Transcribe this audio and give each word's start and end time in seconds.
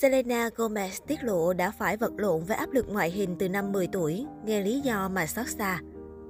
Selena 0.00 0.48
Gomez 0.56 1.00
tiết 1.06 1.24
lộ 1.24 1.52
đã 1.52 1.70
phải 1.70 1.96
vật 1.96 2.12
lộn 2.16 2.44
với 2.44 2.56
áp 2.56 2.72
lực 2.72 2.86
ngoại 2.88 3.10
hình 3.10 3.36
từ 3.38 3.48
năm 3.48 3.72
10 3.72 3.86
tuổi, 3.86 4.26
nghe 4.44 4.60
lý 4.60 4.80
do 4.80 5.08
mà 5.08 5.26
xót 5.26 5.48
xa. 5.48 5.80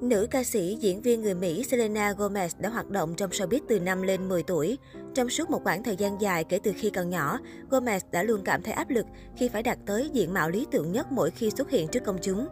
Nữ 0.00 0.26
ca 0.30 0.44
sĩ, 0.44 0.76
diễn 0.80 1.02
viên 1.02 1.22
người 1.22 1.34
Mỹ 1.34 1.64
Selena 1.64 2.12
Gomez 2.12 2.48
đã 2.58 2.68
hoạt 2.68 2.90
động 2.90 3.14
trong 3.16 3.30
showbiz 3.30 3.60
từ 3.68 3.80
năm 3.80 4.02
lên 4.02 4.28
10 4.28 4.42
tuổi. 4.42 4.78
Trong 5.14 5.28
suốt 5.28 5.50
một 5.50 5.64
khoảng 5.64 5.82
thời 5.82 5.96
gian 5.96 6.20
dài 6.20 6.44
kể 6.44 6.58
từ 6.62 6.72
khi 6.76 6.90
còn 6.90 7.10
nhỏ, 7.10 7.38
Gomez 7.70 8.00
đã 8.10 8.22
luôn 8.22 8.42
cảm 8.44 8.62
thấy 8.62 8.74
áp 8.74 8.90
lực 8.90 9.06
khi 9.36 9.48
phải 9.48 9.62
đạt 9.62 9.78
tới 9.86 10.10
diện 10.12 10.32
mạo 10.34 10.50
lý 10.50 10.66
tưởng 10.70 10.92
nhất 10.92 11.12
mỗi 11.12 11.30
khi 11.30 11.50
xuất 11.50 11.70
hiện 11.70 11.88
trước 11.88 12.04
công 12.04 12.18
chúng. 12.22 12.48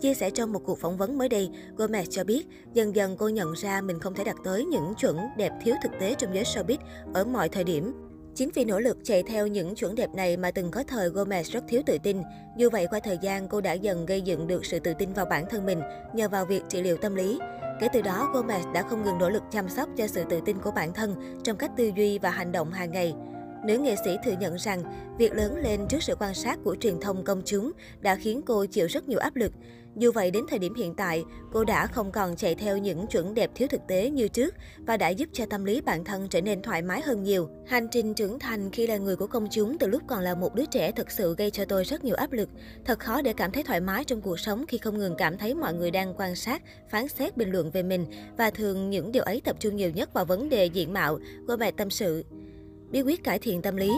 Chia 0.00 0.14
sẻ 0.14 0.30
trong 0.30 0.52
một 0.52 0.60
cuộc 0.64 0.78
phỏng 0.78 0.96
vấn 0.96 1.18
mới 1.18 1.28
đây, 1.28 1.50
Gomez 1.76 2.04
cho 2.10 2.24
biết 2.24 2.46
dần 2.74 2.96
dần 2.96 3.16
cô 3.18 3.28
nhận 3.28 3.52
ra 3.52 3.80
mình 3.80 4.00
không 4.00 4.14
thể 4.14 4.24
đạt 4.24 4.36
tới 4.44 4.64
những 4.64 4.94
chuẩn 4.94 5.18
đẹp 5.36 5.52
thiếu 5.62 5.74
thực 5.82 5.92
tế 6.00 6.14
trong 6.18 6.34
giới 6.34 6.44
showbiz 6.44 6.78
ở 7.14 7.24
mọi 7.24 7.48
thời 7.48 7.64
điểm. 7.64 8.07
Chính 8.38 8.50
vì 8.54 8.64
nỗ 8.64 8.80
lực 8.80 8.98
chạy 9.04 9.22
theo 9.22 9.46
những 9.46 9.74
chuẩn 9.74 9.94
đẹp 9.94 10.10
này 10.14 10.36
mà 10.36 10.50
từng 10.50 10.70
có 10.70 10.84
thời 10.88 11.10
Gomez 11.10 11.42
rất 11.42 11.64
thiếu 11.68 11.82
tự 11.86 11.98
tin. 12.02 12.22
Dù 12.56 12.70
vậy, 12.70 12.86
qua 12.90 13.00
thời 13.00 13.18
gian, 13.22 13.48
cô 13.48 13.60
đã 13.60 13.72
dần 13.72 14.06
gây 14.06 14.22
dựng 14.22 14.46
được 14.46 14.66
sự 14.66 14.78
tự 14.78 14.94
tin 14.98 15.12
vào 15.12 15.26
bản 15.26 15.44
thân 15.50 15.66
mình 15.66 15.80
nhờ 16.14 16.28
vào 16.28 16.44
việc 16.44 16.62
trị 16.68 16.82
liệu 16.82 16.96
tâm 16.96 17.14
lý. 17.14 17.38
Kể 17.80 17.88
từ 17.92 18.02
đó, 18.02 18.30
Gomez 18.34 18.72
đã 18.72 18.82
không 18.82 19.04
ngừng 19.04 19.18
nỗ 19.18 19.30
lực 19.30 19.42
chăm 19.50 19.68
sóc 19.68 19.88
cho 19.96 20.06
sự 20.06 20.24
tự 20.30 20.40
tin 20.44 20.58
của 20.58 20.70
bản 20.70 20.92
thân 20.92 21.40
trong 21.44 21.56
cách 21.56 21.70
tư 21.76 21.90
duy 21.96 22.18
và 22.18 22.30
hành 22.30 22.52
động 22.52 22.72
hàng 22.72 22.90
ngày. 22.90 23.14
Nữ 23.64 23.78
nghệ 23.78 23.96
sĩ 24.04 24.16
thừa 24.24 24.34
nhận 24.40 24.56
rằng, 24.56 24.82
việc 25.18 25.32
lớn 25.32 25.56
lên 25.56 25.80
trước 25.88 26.02
sự 26.02 26.14
quan 26.20 26.34
sát 26.34 26.58
của 26.64 26.76
truyền 26.80 27.00
thông 27.00 27.24
công 27.24 27.42
chúng 27.44 27.72
đã 28.00 28.14
khiến 28.14 28.42
cô 28.46 28.66
chịu 28.66 28.86
rất 28.86 29.08
nhiều 29.08 29.18
áp 29.18 29.36
lực. 29.36 29.52
Dù 29.96 30.12
vậy, 30.12 30.30
đến 30.30 30.44
thời 30.48 30.58
điểm 30.58 30.74
hiện 30.74 30.94
tại, 30.94 31.24
cô 31.52 31.64
đã 31.64 31.86
không 31.86 32.12
còn 32.12 32.36
chạy 32.36 32.54
theo 32.54 32.78
những 32.78 33.06
chuẩn 33.06 33.34
đẹp 33.34 33.50
thiếu 33.54 33.68
thực 33.68 33.80
tế 33.88 34.10
như 34.10 34.28
trước 34.28 34.54
và 34.78 34.96
đã 34.96 35.08
giúp 35.08 35.28
cho 35.32 35.46
tâm 35.46 35.64
lý 35.64 35.80
bản 35.80 36.04
thân 36.04 36.28
trở 36.28 36.40
nên 36.40 36.62
thoải 36.62 36.82
mái 36.82 37.00
hơn 37.00 37.22
nhiều. 37.22 37.48
Hành 37.66 37.88
trình 37.88 38.14
trưởng 38.14 38.38
thành 38.38 38.70
khi 38.70 38.86
là 38.86 38.96
người 38.96 39.16
của 39.16 39.26
công 39.26 39.48
chúng 39.50 39.78
từ 39.78 39.86
lúc 39.86 40.02
còn 40.06 40.20
là 40.20 40.34
một 40.34 40.54
đứa 40.54 40.64
trẻ 40.66 40.92
thực 40.92 41.10
sự 41.10 41.34
gây 41.38 41.50
cho 41.50 41.64
tôi 41.64 41.84
rất 41.84 42.04
nhiều 42.04 42.14
áp 42.16 42.32
lực. 42.32 42.48
Thật 42.84 42.98
khó 42.98 43.22
để 43.22 43.32
cảm 43.32 43.52
thấy 43.52 43.62
thoải 43.62 43.80
mái 43.80 44.04
trong 44.04 44.20
cuộc 44.20 44.40
sống 44.40 44.64
khi 44.68 44.78
không 44.78 44.98
ngừng 44.98 45.14
cảm 45.18 45.38
thấy 45.38 45.54
mọi 45.54 45.74
người 45.74 45.90
đang 45.90 46.14
quan 46.14 46.34
sát, 46.34 46.62
phán 46.90 47.08
xét 47.08 47.36
bình 47.36 47.50
luận 47.50 47.70
về 47.70 47.82
mình 47.82 48.06
và 48.36 48.50
thường 48.50 48.90
những 48.90 49.12
điều 49.12 49.22
ấy 49.22 49.40
tập 49.44 49.56
trung 49.60 49.76
nhiều 49.76 49.90
nhất 49.90 50.12
vào 50.12 50.24
vấn 50.24 50.48
đề 50.48 50.66
diện 50.66 50.92
mạo, 50.92 51.18
cô 51.48 51.56
mẹ 51.56 51.70
tâm 51.70 51.90
sự 51.90 52.24
bí 52.90 53.02
quyết 53.02 53.24
cải 53.24 53.38
thiện 53.38 53.62
tâm 53.62 53.76
lý. 53.76 53.90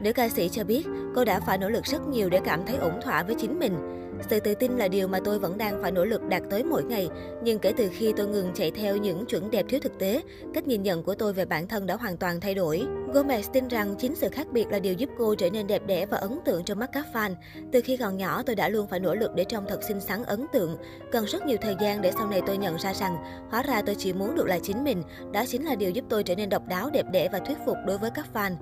Nữ 0.00 0.12
ca 0.12 0.28
sĩ 0.28 0.48
cho 0.48 0.64
biết, 0.64 0.86
cô 1.14 1.24
đã 1.24 1.40
phải 1.40 1.58
nỗ 1.58 1.68
lực 1.68 1.86
rất 1.86 2.08
nhiều 2.08 2.30
để 2.30 2.40
cảm 2.44 2.60
thấy 2.66 2.76
ổn 2.76 3.00
thỏa 3.02 3.22
với 3.22 3.34
chính 3.38 3.58
mình. 3.58 4.01
Sự 4.30 4.40
tự 4.40 4.54
tin 4.54 4.76
là 4.76 4.88
điều 4.88 5.08
mà 5.08 5.18
tôi 5.24 5.38
vẫn 5.38 5.58
đang 5.58 5.82
phải 5.82 5.92
nỗ 5.92 6.04
lực 6.04 6.22
đạt 6.28 6.42
tới 6.50 6.64
mỗi 6.64 6.84
ngày, 6.84 7.08
nhưng 7.42 7.58
kể 7.58 7.72
từ 7.76 7.88
khi 7.92 8.12
tôi 8.16 8.26
ngừng 8.26 8.50
chạy 8.54 8.70
theo 8.70 8.96
những 8.96 9.26
chuẩn 9.26 9.50
đẹp 9.50 9.66
thiếu 9.68 9.80
thực 9.82 9.98
tế, 9.98 10.22
cách 10.54 10.66
nhìn 10.66 10.82
nhận 10.82 11.02
của 11.02 11.14
tôi 11.14 11.32
về 11.32 11.44
bản 11.44 11.68
thân 11.68 11.86
đã 11.86 11.96
hoàn 11.96 12.16
toàn 12.16 12.40
thay 12.40 12.54
đổi. 12.54 12.86
Gomez 13.14 13.42
tin 13.52 13.68
rằng 13.68 13.94
chính 13.98 14.14
sự 14.14 14.28
khác 14.28 14.46
biệt 14.52 14.66
là 14.70 14.78
điều 14.78 14.92
giúp 14.92 15.10
cô 15.18 15.34
trở 15.34 15.50
nên 15.50 15.66
đẹp 15.66 15.82
đẽ 15.86 16.06
và 16.06 16.16
ấn 16.18 16.38
tượng 16.44 16.64
trong 16.64 16.78
mắt 16.78 16.90
các 16.92 17.06
fan. 17.12 17.34
Từ 17.72 17.80
khi 17.80 17.96
còn 17.96 18.16
nhỏ, 18.16 18.42
tôi 18.42 18.56
đã 18.56 18.68
luôn 18.68 18.86
phải 18.86 19.00
nỗ 19.00 19.14
lực 19.14 19.30
để 19.34 19.44
trông 19.44 19.64
thật 19.68 19.82
xinh 19.82 20.00
xắn 20.00 20.22
ấn 20.22 20.46
tượng. 20.52 20.76
Cần 21.12 21.24
rất 21.24 21.46
nhiều 21.46 21.56
thời 21.60 21.76
gian 21.80 22.02
để 22.02 22.12
sau 22.12 22.26
này 22.26 22.40
tôi 22.46 22.56
nhận 22.56 22.76
ra 22.78 22.94
rằng, 22.94 23.16
hóa 23.50 23.62
ra 23.62 23.82
tôi 23.86 23.94
chỉ 23.94 24.12
muốn 24.12 24.34
được 24.34 24.46
là 24.46 24.58
chính 24.62 24.84
mình. 24.84 25.02
Đó 25.32 25.44
chính 25.46 25.64
là 25.64 25.74
điều 25.74 25.90
giúp 25.90 26.04
tôi 26.08 26.22
trở 26.22 26.34
nên 26.34 26.48
độc 26.48 26.68
đáo, 26.68 26.90
đẹp 26.90 27.06
đẽ 27.12 27.28
và 27.32 27.38
thuyết 27.38 27.58
phục 27.66 27.76
đối 27.86 27.98
với 27.98 28.10
các 28.10 28.26
fan. 28.34 28.56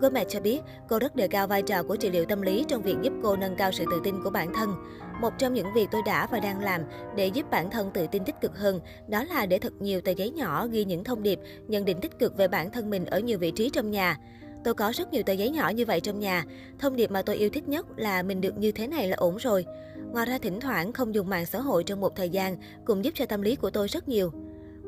Gomez 0.00 0.24
cho 0.28 0.40
biết, 0.40 0.60
cô 0.88 0.98
rất 0.98 1.16
đề 1.16 1.28
cao 1.28 1.46
vai 1.46 1.62
trò 1.62 1.82
của 1.82 1.96
trị 1.96 2.10
liệu 2.10 2.24
tâm 2.24 2.42
lý 2.42 2.64
trong 2.68 2.82
việc 2.82 2.96
giúp 3.02 3.12
cô 3.22 3.36
nâng 3.36 3.56
cao 3.56 3.72
sự 3.72 3.84
tự 3.90 4.00
tin 4.04 4.22
của 4.22 4.30
bản 4.30 4.54
thân. 4.54 4.74
Một 5.20 5.32
trong 5.38 5.54
những 5.54 5.72
việc 5.74 5.88
tôi 5.92 6.02
đã 6.06 6.26
và 6.30 6.40
đang 6.40 6.60
làm 6.60 6.80
để 7.16 7.26
giúp 7.26 7.50
bản 7.50 7.70
thân 7.70 7.90
tự 7.90 8.06
tin 8.06 8.24
tích 8.24 8.40
cực 8.40 8.58
hơn, 8.58 8.80
đó 9.08 9.24
là 9.24 9.46
để 9.46 9.58
thật 9.58 9.72
nhiều 9.80 10.00
tờ 10.00 10.12
giấy 10.12 10.30
nhỏ 10.30 10.66
ghi 10.66 10.84
những 10.84 11.04
thông 11.04 11.22
điệp, 11.22 11.40
nhận 11.68 11.84
định 11.84 12.00
tích 12.00 12.18
cực 12.18 12.36
về 12.36 12.48
bản 12.48 12.70
thân 12.70 12.90
mình 12.90 13.04
ở 13.04 13.20
nhiều 13.20 13.38
vị 13.38 13.50
trí 13.50 13.70
trong 13.70 13.90
nhà. 13.90 14.18
Tôi 14.64 14.74
có 14.74 14.92
rất 14.94 15.12
nhiều 15.12 15.22
tờ 15.22 15.32
giấy 15.32 15.50
nhỏ 15.50 15.68
như 15.68 15.84
vậy 15.84 16.00
trong 16.00 16.18
nhà. 16.18 16.44
Thông 16.78 16.96
điệp 16.96 17.10
mà 17.10 17.22
tôi 17.22 17.36
yêu 17.36 17.50
thích 17.50 17.68
nhất 17.68 17.86
là 17.96 18.22
mình 18.22 18.40
được 18.40 18.58
như 18.58 18.72
thế 18.72 18.86
này 18.86 19.08
là 19.08 19.16
ổn 19.16 19.36
rồi. 19.36 19.66
Ngoài 20.12 20.26
ra 20.26 20.38
thỉnh 20.38 20.60
thoảng 20.60 20.92
không 20.92 21.14
dùng 21.14 21.28
mạng 21.28 21.46
xã 21.46 21.60
hội 21.60 21.84
trong 21.84 22.00
một 22.00 22.16
thời 22.16 22.30
gian 22.30 22.56
cũng 22.84 23.04
giúp 23.04 23.10
cho 23.14 23.26
tâm 23.26 23.42
lý 23.42 23.56
của 23.56 23.70
tôi 23.70 23.88
rất 23.88 24.08
nhiều. 24.08 24.32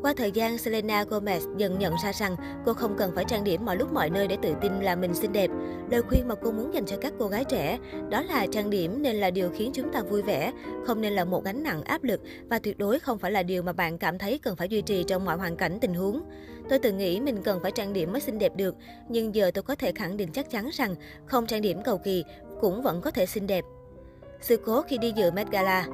Qua 0.03 0.15
thời 0.17 0.33
gian, 0.33 0.59
Selena 0.59 1.05
Gomez 1.05 1.57
dần 1.57 1.79
nhận 1.79 1.95
ra 2.05 2.13
rằng 2.13 2.37
cô 2.67 2.75
không 2.75 2.97
cần 2.99 3.13
phải 3.15 3.25
trang 3.29 3.45
điểm 3.45 3.65
mọi 3.65 3.77
lúc 3.77 3.93
mọi 3.93 4.11
nơi 4.11 4.29
để 4.29 4.37
tự 4.43 4.55
tin 4.61 4.81
là 4.81 4.97
mình 4.97 5.15
xinh 5.15 5.33
đẹp. 5.33 5.51
Lời 5.91 6.03
khuyên 6.03 6.29
mà 6.29 6.35
cô 6.35 6.53
muốn 6.53 6.75
dành 6.75 6.87
cho 6.87 6.97
các 7.01 7.13
cô 7.19 7.29
gái 7.29 7.45
trẻ 7.45 7.79
đó 8.11 8.23
là 8.23 8.47
trang 8.53 8.71
điểm 8.71 9.03
nên 9.03 9.17
là 9.17 9.31
điều 9.31 9.51
khiến 9.51 9.71
chúng 9.75 9.93
ta 9.93 10.03
vui 10.03 10.23
vẻ, 10.23 10.53
không 10.87 11.01
nên 11.01 11.13
là 11.13 11.25
một 11.25 11.45
gánh 11.45 11.63
nặng 11.63 11.83
áp 11.83 12.05
lực 12.05 12.21
và 12.49 12.59
tuyệt 12.59 12.79
đối 12.79 12.99
không 12.99 13.19
phải 13.19 13.31
là 13.31 13.43
điều 13.43 13.63
mà 13.63 13.73
bạn 13.73 13.99
cảm 13.99 14.19
thấy 14.19 14.39
cần 14.39 14.57
phải 14.57 14.69
duy 14.69 14.83
trì 14.83 15.05
trong 15.05 15.25
mọi 15.25 15.37
hoàn 15.37 15.57
cảnh 15.57 15.79
tình 15.81 15.95
huống. 15.95 16.23
Tôi 16.69 16.79
từng 16.79 16.99
nghĩ 16.99 17.21
mình 17.21 17.43
cần 17.43 17.61
phải 17.63 17.71
trang 17.71 17.93
điểm 17.93 18.13
mới 18.13 18.21
xinh 18.21 18.39
đẹp 18.39 18.57
được, 18.57 18.75
nhưng 19.09 19.35
giờ 19.35 19.51
tôi 19.55 19.63
có 19.63 19.75
thể 19.75 19.93
khẳng 19.93 20.17
định 20.17 20.33
chắc 20.33 20.51
chắn 20.51 20.69
rằng 20.73 20.95
không 21.27 21.47
trang 21.47 21.63
điểm 21.63 21.83
cầu 21.85 21.99
kỳ 21.99 22.25
cũng 22.61 22.83
vẫn 22.83 23.01
có 23.01 23.11
thể 23.11 23.27
xinh 23.27 23.47
đẹp. 23.47 23.65
Sự 24.41 24.57
cố 24.57 24.83
khi 24.83 24.99
đi 24.99 25.13
dự 25.17 25.31
Met 25.31 25.51
Gala 25.51 25.87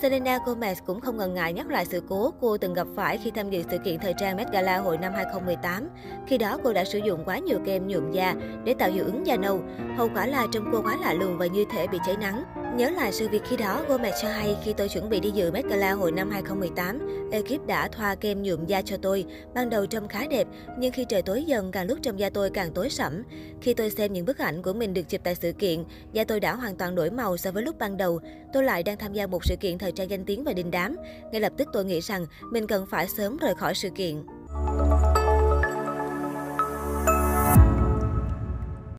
Selena 0.00 0.38
Gomez 0.38 0.74
cũng 0.86 1.00
không 1.00 1.16
ngần 1.16 1.34
ngại 1.34 1.52
nhắc 1.52 1.70
lại 1.70 1.84
sự 1.84 2.02
cố 2.08 2.32
cô 2.40 2.58
từng 2.58 2.74
gặp 2.74 2.86
phải 2.96 3.18
khi 3.18 3.30
tham 3.30 3.50
dự 3.50 3.62
sự 3.70 3.78
kiện 3.84 3.98
thời 3.98 4.14
trang 4.18 4.36
Met 4.36 4.52
Gala 4.52 4.78
hồi 4.78 4.98
năm 4.98 5.12
2018. 5.14 5.88
Khi 6.26 6.38
đó 6.38 6.58
cô 6.64 6.72
đã 6.72 6.84
sử 6.84 6.98
dụng 6.98 7.24
quá 7.24 7.38
nhiều 7.38 7.58
kem 7.66 7.88
nhuộm 7.88 8.12
da 8.12 8.34
để 8.64 8.74
tạo 8.74 8.90
hiệu 8.90 9.04
ứng 9.04 9.26
da 9.26 9.36
nâu. 9.36 9.60
Hậu 9.96 10.08
quả 10.14 10.26
là 10.26 10.46
trông 10.52 10.68
cô 10.72 10.82
quá 10.82 10.96
lạ 11.00 11.12
lùng 11.12 11.38
và 11.38 11.46
như 11.46 11.64
thể 11.72 11.86
bị 11.86 11.98
cháy 12.06 12.16
nắng. 12.20 12.44
Nhớ 12.76 12.90
lại 12.90 13.12
sự 13.12 13.28
việc 13.28 13.42
khi 13.44 13.56
đó, 13.56 13.84
Gomez 13.88 14.12
cho 14.22 14.28
hay 14.28 14.56
khi 14.64 14.72
tôi 14.72 14.88
chuẩn 14.88 15.08
bị 15.08 15.20
đi 15.20 15.30
dự 15.30 15.50
Met 15.50 15.64
Gala 15.64 15.92
hồi 15.92 16.12
năm 16.12 16.30
2018, 16.30 17.30
ekip 17.32 17.66
đã 17.66 17.88
thoa 17.88 18.14
kem 18.14 18.42
nhuộm 18.42 18.66
da 18.66 18.82
cho 18.82 18.96
tôi. 19.02 19.24
Ban 19.54 19.70
đầu 19.70 19.86
trông 19.86 20.08
khá 20.08 20.26
đẹp, 20.30 20.46
nhưng 20.78 20.92
khi 20.92 21.04
trời 21.04 21.22
tối 21.22 21.44
dần 21.44 21.72
càng 21.72 21.86
lúc 21.86 21.98
trong 22.02 22.18
da 22.18 22.30
tôi 22.30 22.50
càng 22.50 22.72
tối 22.72 22.90
sẫm. 22.90 23.22
Khi 23.60 23.74
tôi 23.74 23.90
xem 23.90 24.12
những 24.12 24.26
bức 24.26 24.38
ảnh 24.38 24.62
của 24.62 24.72
mình 24.72 24.94
được 24.94 25.08
chụp 25.08 25.20
tại 25.24 25.34
sự 25.34 25.52
kiện, 25.52 25.84
da 26.12 26.24
tôi 26.24 26.40
đã 26.40 26.54
hoàn 26.54 26.76
toàn 26.76 26.94
đổi 26.94 27.10
màu 27.10 27.36
so 27.36 27.50
với 27.50 27.62
lúc 27.62 27.78
ban 27.78 27.96
đầu. 27.96 28.20
Tôi 28.52 28.64
lại 28.64 28.82
đang 28.82 28.96
tham 28.96 29.12
gia 29.12 29.26
một 29.26 29.44
sự 29.44 29.56
kiện 29.56 29.78
thời 29.84 29.92
trang 29.92 30.10
danh 30.10 30.24
tiếng 30.24 30.44
và 30.44 30.52
đình 30.52 30.70
đám. 30.70 30.96
Ngay 31.32 31.40
lập 31.40 31.52
tức 31.56 31.68
tôi 31.72 31.84
nghĩ 31.84 32.00
rằng 32.00 32.26
mình 32.50 32.66
cần 32.66 32.86
phải 32.86 33.08
sớm 33.08 33.36
rời 33.36 33.54
khỏi 33.54 33.74
sự 33.74 33.88
kiện. 33.90 34.22